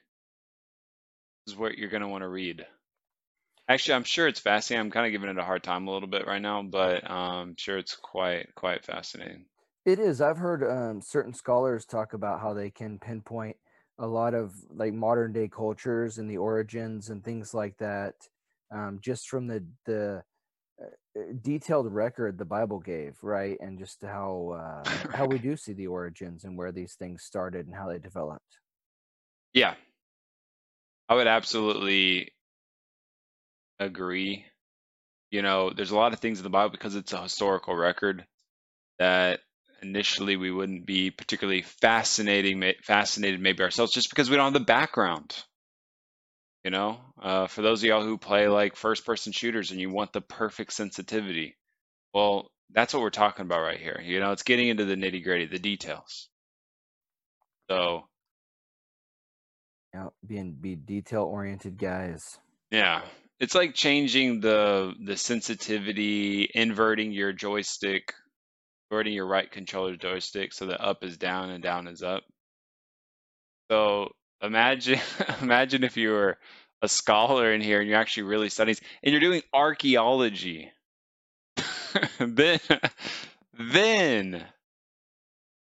[1.46, 2.64] this is what you're going to want to read.
[3.68, 4.86] Actually i'm sure it's fascinating.
[4.86, 7.18] I'm kind of giving it a hard time a little bit right now but um,
[7.18, 9.46] i'm sure it's quite quite fascinating
[9.84, 10.20] It is.
[10.20, 13.56] I've heard um, certain scholars talk about how they can pinpoint
[13.98, 18.14] a lot of like modern day cultures and the origins and things like that,
[18.70, 20.22] um, just from the the
[20.80, 23.58] uh, uh, detailed record the Bible gave, right?
[23.60, 27.66] And just how uh, how we do see the origins and where these things started
[27.66, 28.58] and how they developed.
[29.52, 29.74] yeah
[31.08, 32.32] i would absolutely
[33.78, 34.44] agree
[35.32, 38.26] you know, there's a lot of things in the Bible because it's a historical record
[38.98, 39.40] that
[39.82, 44.60] initially we wouldn't be particularly fascinating, fascinated maybe ourselves just because we don't have the
[44.66, 45.34] background.
[46.64, 49.90] You know, uh, for those of y'all who play like first person shooters and you
[49.90, 51.56] want the perfect sensitivity,
[52.14, 54.00] well, that's what we're talking about right here.
[54.04, 56.28] You know, it's getting into the nitty gritty, the details.
[57.68, 58.08] So,
[59.94, 62.38] Yeah, being be detail oriented guys.
[62.70, 63.02] yeah,
[63.38, 68.14] it's like changing the the sensitivity, inverting your joystick,
[68.92, 72.24] inverting your right controller joystick so that up is down and down is up.
[73.70, 75.00] So imagine
[75.40, 76.36] imagine if you were
[76.82, 80.70] a scholar in here and you're actually really studying and you're doing archaeology.
[82.18, 82.60] then
[83.54, 84.44] then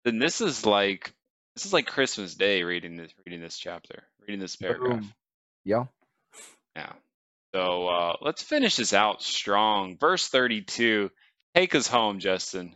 [0.04, 1.14] then this is like
[1.56, 5.06] this is like Christmas Day reading this reading this chapter, reading this paragraph.
[5.64, 5.86] Yeah.
[6.76, 6.94] Yeah.
[7.54, 9.98] So uh, let's finish this out strong.
[10.00, 11.12] Verse 32.
[11.54, 12.74] Take us home, Justin.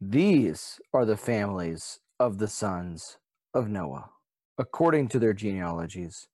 [0.00, 3.16] These are the families of the sons
[3.54, 4.10] of Noah,
[4.58, 6.28] according to their genealogies,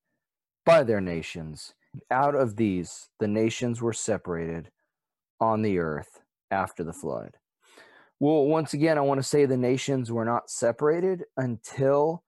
[0.66, 1.72] by their nations.
[2.10, 4.70] Out of these, the nations were separated
[5.40, 7.36] on the earth after the flood.
[8.18, 12.24] Well, once again, I want to say the nations were not separated until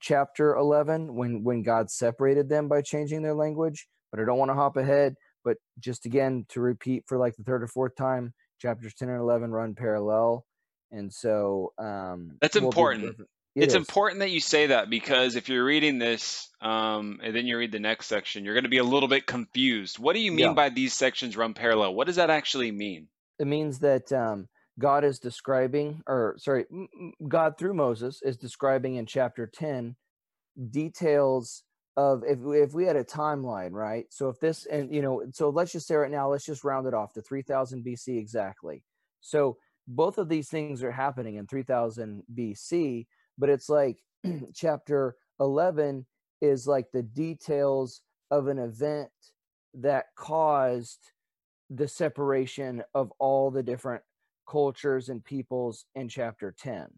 [0.00, 4.50] chapter 11 when when God separated them by changing their language, but I don't want
[4.50, 5.14] to hop ahead,
[5.44, 9.20] but just again to repeat for like the third or fourth time, chapters 10 and
[9.20, 10.44] 11 run parallel.
[10.92, 13.16] And so um That's we'll important.
[13.56, 13.76] it it's is.
[13.76, 17.72] important that you say that because if you're reading this um, and then you read
[17.72, 19.98] the next section, you're going to be a little bit confused.
[19.98, 20.54] What do you mean Yeah.
[20.54, 21.94] by these sections run parallel?
[21.94, 23.08] What does that actually mean?
[23.38, 26.66] It means that um God is describing or sorry,
[27.28, 29.96] God through Moses is describing in chapter 10
[30.70, 31.64] details
[31.96, 34.06] of if if we had a timeline, right?
[34.10, 36.86] So if this and you know, so let's just say right now, let's just round
[36.86, 38.84] it off to 3000 BC exactly.
[39.20, 43.06] So both of these things are happening in 3000 BC,
[43.38, 43.98] but it's like
[44.54, 46.06] chapter 11
[46.40, 49.10] is like the details of an event
[49.74, 51.12] that caused
[51.70, 54.02] the separation of all the different
[54.48, 56.88] cultures and peoples in chapter 10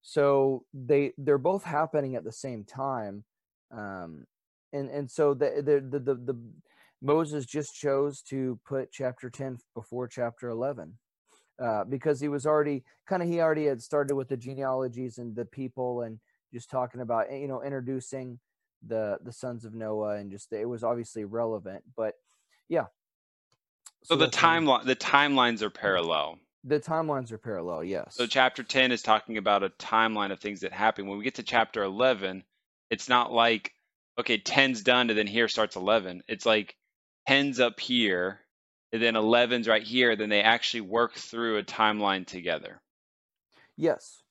[0.00, 3.24] so they they're both happening at the same time
[3.70, 4.24] um
[4.72, 6.38] and and so the the the, the, the
[7.02, 10.94] moses just chose to put chapter 10 before chapter 11
[11.58, 15.34] uh, because he was already kind of he already had started with the genealogies and
[15.34, 16.18] the people and
[16.52, 18.38] just talking about you know introducing
[18.86, 21.82] the the sons of Noah and just it was obviously relevant.
[21.96, 22.14] But
[22.68, 22.86] yeah.
[24.04, 26.38] So, the what we- timeline the timelines are parallel.
[26.64, 27.82] the timelines are parallel.
[27.84, 28.14] Yes.
[28.16, 31.06] So chapter 10 is talking about a timeline of things that happen.
[31.06, 32.44] When we get to chapter 11,
[32.90, 33.72] it's not like
[34.18, 36.22] okay, 10's done and then here starts 11.
[36.28, 36.76] It's like
[37.28, 38.40] 10's up here
[38.92, 42.80] and then 11's right here, then they actually work through a timeline together.
[43.76, 44.22] Yes.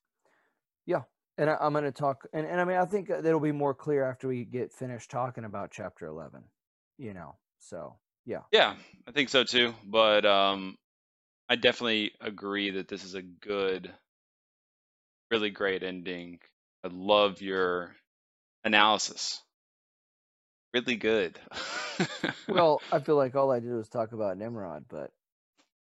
[0.86, 1.04] Yeah.
[1.38, 3.74] And I, I'm going to talk, and, and I mean, I think that'll be more
[3.74, 6.44] clear after we get finished talking about chapter 11,
[6.98, 7.36] you know.
[7.60, 8.42] So, yeah.
[8.52, 8.76] Yeah,
[9.08, 9.74] I think so too.
[9.86, 10.76] But um,
[11.50, 13.92] I definitely agree that this is a good,
[15.30, 16.40] really great ending.
[16.84, 17.96] I love your
[18.64, 19.42] analysis.
[20.78, 21.40] Really good.
[22.48, 25.12] Well, I feel like all I did was talk about Nimrod, but.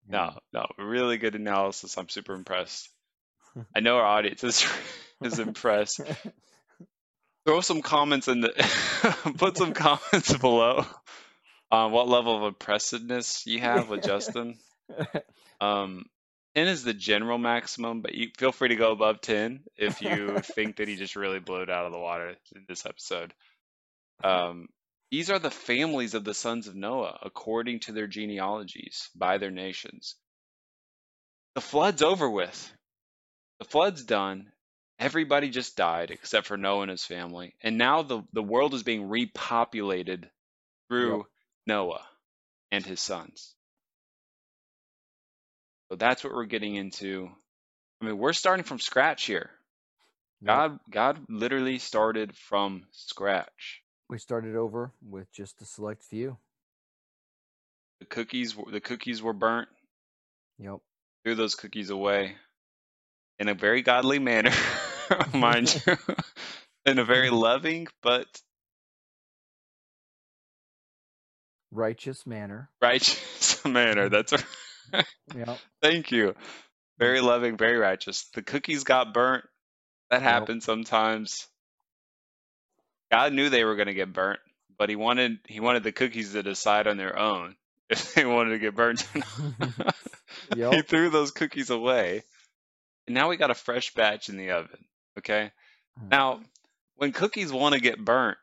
[0.08, 1.96] no, no, really good analysis.
[1.96, 2.88] I'm super impressed.
[3.76, 4.66] I know our audience is
[5.22, 6.00] is impressed.
[7.46, 8.50] Throw some comments in the
[9.38, 10.84] put some comments below
[11.70, 14.58] on what level of impressiveness you have with Justin.
[15.60, 16.06] Um,
[16.56, 20.38] 10 is the general maximum, but you feel free to go above 10 if you
[20.40, 23.32] think that he just really blew it out of the water in this episode.
[24.24, 24.68] Um,
[25.10, 29.50] these are the families of the sons of Noah according to their genealogies by their
[29.50, 30.16] nations.
[31.54, 32.72] The flood's over with.
[33.58, 34.52] The flood's done.
[34.98, 37.54] Everybody just died except for Noah and his family.
[37.62, 40.24] And now the, the world is being repopulated
[40.88, 41.26] through Yep.
[41.66, 42.06] Noah
[42.72, 43.54] and his sons.
[45.90, 47.30] So that's what we're getting into.
[48.00, 49.50] I mean, we're starting from scratch here.
[50.42, 50.46] Yep.
[50.46, 53.82] God God literally started from scratch.
[54.08, 56.38] We started over with just a select few.
[58.00, 59.68] The cookies were- the cookies were burnt,
[60.58, 60.80] Yep.
[61.24, 62.36] threw those cookies away
[63.38, 64.52] in a very godly manner,
[65.34, 65.96] mind you.
[66.86, 68.26] in a very loving but
[71.70, 72.70] Righteous manner.
[72.80, 74.08] righteous manner.
[74.08, 75.06] That's right.
[75.34, 75.62] Yep.
[75.82, 76.34] thank you.
[76.98, 78.28] Very loving, very righteous.
[78.34, 79.44] The cookies got burnt.
[80.10, 80.50] That Yep.
[80.50, 81.46] happens sometimes.
[83.10, 84.40] God knew they were going to get burnt,
[84.76, 87.56] but he wanted he wanted the cookies to decide on their own
[87.90, 89.06] if they wanted to get burnt.
[90.54, 90.74] not.
[90.74, 92.22] he threw those cookies away,
[93.06, 94.84] and now we got a fresh batch in the oven.
[95.18, 95.50] Okay.
[96.02, 96.10] Mm.
[96.10, 96.40] Now,
[96.96, 98.38] when cookies want to get burnt,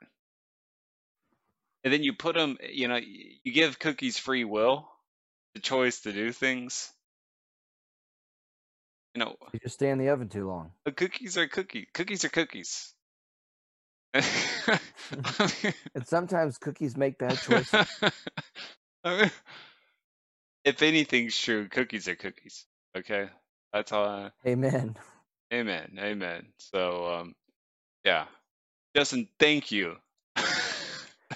[1.84, 4.90] and then you put them, you know, you give cookies free will,
[5.54, 6.92] the choice to do things.
[9.14, 10.72] You know, You just stay in the oven too long.
[10.84, 11.86] the cookies are cookies.
[11.94, 12.92] Cookies are cookies.
[15.96, 18.06] And sometimes cookies make bad choices.
[19.06, 19.32] I mean,
[20.66, 22.66] if anything's true, cookies are cookies.
[22.98, 23.30] Okay,
[23.74, 24.06] that's all.
[24.08, 24.98] I, Amen.
[25.54, 26.48] amen, amen.
[26.60, 27.36] So, um,
[28.06, 28.26] yeah,
[28.96, 29.98] Justin, thank you.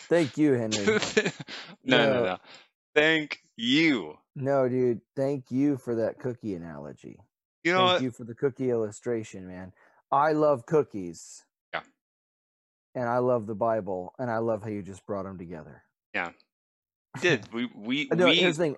[0.09, 0.97] Thank you, Henry.
[1.83, 2.21] no, no, No.
[2.21, 2.37] no.
[2.95, 4.17] Thank you.
[4.35, 5.01] No, dude.
[5.15, 7.19] Thank you for that cookie analogy.
[7.63, 8.03] You know Thank what?
[8.03, 9.73] you for the cookie illustration, man.
[10.11, 11.45] I love cookies.
[12.95, 15.83] And I love the Bible, and I love how you just brought them together.
[16.13, 16.31] Yeah,
[17.21, 18.75] did we we Uh, No, we here's the thing.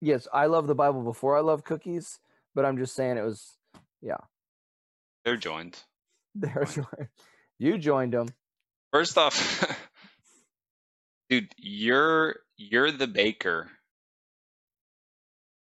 [0.00, 2.18] Yes, I love the Bible before I love cookies,
[2.54, 3.56] but I'm just saying it was
[4.02, 4.18] yeah.
[5.24, 5.78] they're joined.
[6.38, 7.08] They're joined.
[7.58, 8.28] you joined them.
[8.92, 9.64] First off,
[11.30, 13.70] dude, you're you're the baker.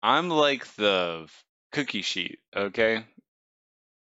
[0.03, 1.29] I'm like the
[1.73, 3.05] cookie sheet, okay?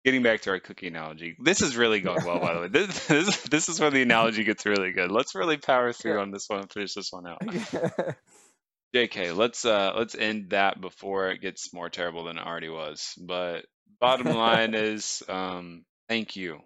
[0.05, 1.35] Getting back to our cookie analogy.
[1.43, 2.67] This is really going well, by the way.
[2.69, 5.11] This, this this is where the analogy gets really good.
[5.11, 6.21] Let's really power through Yeah.
[6.21, 7.41] on this one and finish this one out.
[8.95, 13.13] JK, let's uh let's end that before it gets more terrible than it already was.
[13.19, 13.65] But
[13.99, 16.59] bottom line is um thank you.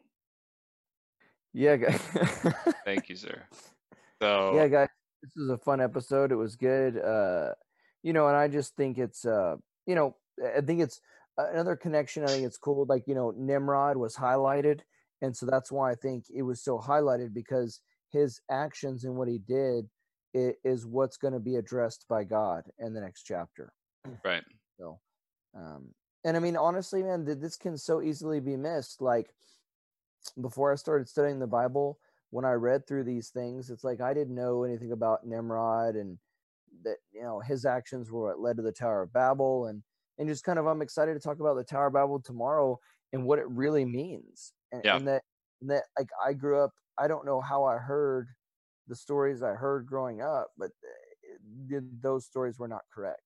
[1.53, 1.99] yeah, guys.
[2.85, 3.41] Thank you, sir.
[4.21, 4.87] So yeah, guys.
[5.21, 6.31] This was a fun episode.
[6.31, 6.97] It was good.
[6.97, 7.53] Uh,
[8.03, 10.15] you know, and I just think it's uh, you know,
[10.55, 10.99] I think it's
[11.37, 12.23] another connection.
[12.23, 12.85] I think it's cool.
[12.87, 14.81] Like you know, Nimrod was highlighted,
[15.21, 17.81] and so that's why I think it was so highlighted because
[18.11, 19.89] his actions and what he did
[20.33, 23.71] is what's going to be addressed by God in the next chapter.
[24.25, 24.43] right.
[24.79, 24.99] So,
[25.55, 25.89] um,
[26.23, 29.01] and I mean, honestly, man, this can so easily be missed.
[29.01, 29.33] Like
[30.41, 31.99] before I started studying the Bible,
[32.31, 36.17] when I read through these things, it's like I didn't know anything about Nimrod and
[36.83, 39.83] that you know his actions were what led to the Tower of Babel, and
[40.17, 42.79] and just kind of I'm excited to talk about the Tower of Babel tomorrow
[43.13, 44.95] and what it really means, and, Yeah.
[44.97, 45.23] and that
[45.61, 46.71] and that like I grew up.
[46.99, 48.27] I don't know how I heard
[48.87, 53.21] the stories I heard growing up, but uh, th- those stories were not correct.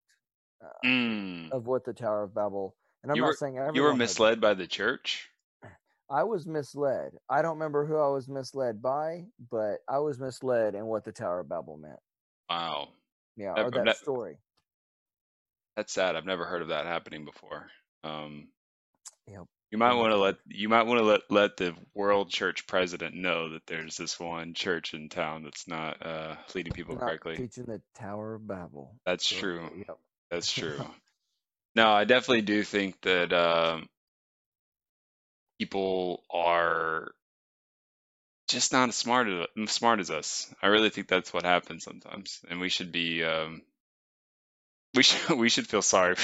[0.83, 1.51] Mm.
[1.51, 2.75] of what the Tower of Babel.
[3.03, 5.29] And I'm You not were- saying You were misled by the church.
[6.09, 7.11] I was misled.
[7.29, 11.11] I don't remember who I was misled by, but I was misled in what the
[11.11, 11.99] Tower of Babel meant.
[12.49, 12.89] Wow,
[13.35, 14.39] Yeah, or I've that story.
[15.77, 16.17] That's sad.
[16.17, 17.67] I've never heard of that happening before.
[18.03, 18.49] Um,
[19.27, 19.47] Yep.
[19.71, 23.15] you might want to let you might want to let let the world church president
[23.15, 27.35] know that there's this one church in town that's not uh, leading people Not correctly.
[27.37, 28.95] teaching the Tower of Babel.
[29.05, 29.69] That's So, true.
[29.87, 29.99] Yep.
[30.31, 30.79] That's true.
[31.75, 33.87] no, I definitely do think that um,
[35.59, 37.11] people are
[38.47, 40.53] just not as smart as smart as us.
[40.61, 43.61] I really think that's what happens sometimes, and we should be um,
[44.97, 46.15] we should we should feel sorry.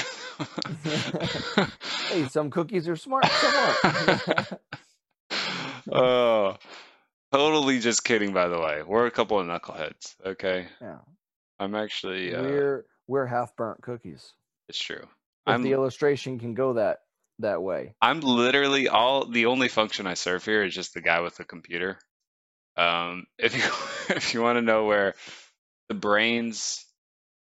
[2.09, 4.53] Hey, some cookies are smart, some aren't.
[5.91, 6.55] oh,
[7.31, 8.33] totally just kidding.
[8.33, 10.15] By the way, we're a couple of knuckleheads.
[10.25, 10.97] Okay, yeah.
[11.59, 12.35] I'm actually.
[12.35, 14.33] Uh, We're we're half burnt cookies.
[14.67, 15.03] it's true.
[15.03, 15.07] If
[15.47, 16.99] I'm the illustration can go that
[17.39, 17.93] that way.
[18.01, 21.43] I'm literally all the only function I serve here is just the guy with the
[21.43, 21.99] computer.
[22.75, 25.13] Um, if you if you want to know where
[25.89, 26.85] the brains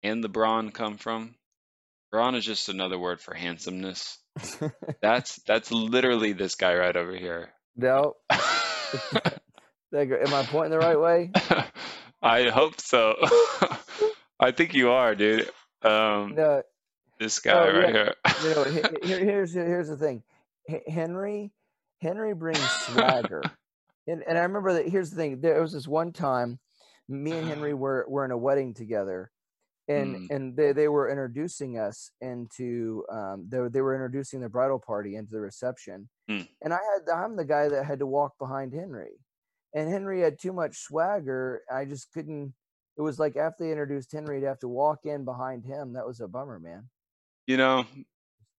[0.08, 1.36] and the brawn come from,
[2.12, 4.18] brawn is just another word for handsomeness.
[5.02, 7.50] That's that's literally this guy right over here.
[7.76, 8.14] no,
[9.92, 10.16] there you go.
[10.26, 11.32] am I pointing the right way?
[12.22, 13.16] I hope so.
[14.40, 15.50] I think you are, dude.
[15.82, 16.62] Um, No,
[17.20, 17.94] this guy Oh, right yeah.
[17.94, 18.14] here.
[18.44, 18.64] you know,
[19.04, 20.24] here, here's here's the thing.
[20.70, 21.52] H- Henry
[22.02, 23.42] Henry brings swagger,
[24.08, 24.88] and and I remember that.
[24.90, 25.42] Here's the thing.
[25.42, 26.60] There was this one time,
[27.08, 29.32] me and Henry were were in a wedding together,
[29.88, 30.36] and Mm.
[30.36, 34.80] and they they were introducing us into um they were- they were introducing the bridal
[34.80, 36.48] party into the reception, Mm.
[36.62, 39.14] and I had I'm the guy that had to walk behind Henry,
[39.74, 41.64] and Henry had too much swagger.
[41.72, 42.54] I just couldn't.
[42.98, 45.94] It was like after they introduced Henry, to have to walk in behind him.
[45.94, 46.90] That was a bummer, man.
[47.46, 47.86] You know,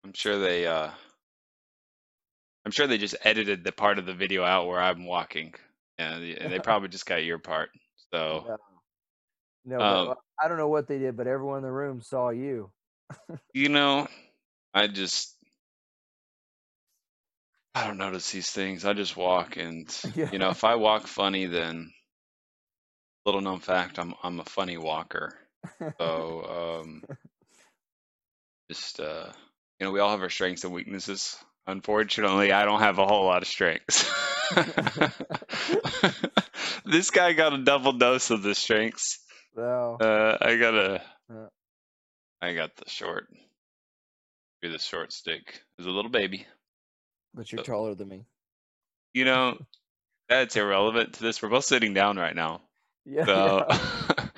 [0.04, 0.92] I'm sure they uh
[2.66, 5.54] I'm sure they just edited the part of the video out where I'm walking.
[5.98, 7.70] And, and they probably just got your part.
[8.14, 8.58] So No,
[9.68, 12.72] no Um, I don't know what they did, but everyone in the room saw you.
[13.54, 14.08] you know,
[14.74, 15.36] I just
[17.76, 18.86] I don't notice these things.
[18.86, 21.92] I just walk and you know, if I walk funny then
[23.26, 25.34] little known fact, I'm I'm a funny walker.
[26.00, 27.04] So um
[28.70, 29.32] just uh
[29.80, 31.38] you know, we all have our strengths and weaknesses.
[31.68, 34.10] Unfortunately, I don't have a whole lot of strengths.
[36.86, 39.20] this guy got a double dose of the strengths.
[39.58, 41.48] So, Uh, I got a, Yeah.
[42.42, 43.28] I got the short,
[44.62, 45.64] be the short stick.
[45.80, 46.46] As a little baby,
[47.34, 48.26] but you're uh, taller than me.
[49.14, 49.58] you know,
[50.30, 51.42] that's irrelevant to this.
[51.42, 52.62] We're both sitting down right now,
[53.06, 53.26] Yeah.
[53.26, 54.30] so yeah.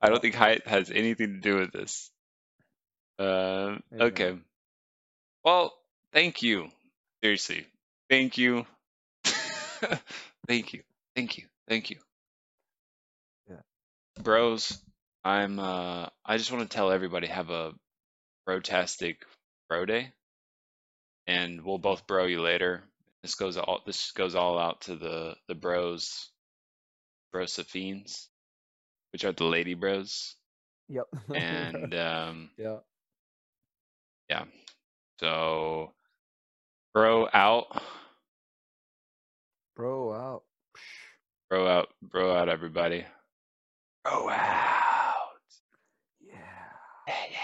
[0.00, 2.10] I don't think height has anything to do with this.
[3.18, 4.38] Uh, okay.
[5.44, 5.74] Well,
[6.12, 6.68] thank you.
[7.22, 7.66] Seriously,
[8.08, 8.64] thank you.
[10.48, 10.82] thank you.
[11.16, 11.44] Thank you.
[11.68, 11.96] Thank you.
[14.22, 14.78] Bros,
[15.24, 17.72] I'm uh I just want to tell everybody have a
[18.46, 19.18] brotastic
[19.68, 20.12] bro day.
[21.26, 22.82] And we'll both bro you later.
[23.22, 26.30] This goes all this goes all out to the the bros
[27.34, 28.26] brosophines,
[29.12, 30.34] which are the lady bros.
[30.88, 31.06] Yep.
[31.34, 32.78] And um yeah.
[34.28, 34.44] yeah.
[35.20, 35.92] So
[36.92, 37.82] bro out.
[39.76, 40.42] Bro out.
[41.48, 43.04] Bro out, bro out everybody.
[44.04, 45.14] Bro out.
[46.20, 46.34] Yeah.
[47.08, 47.39] Yeah, yeah,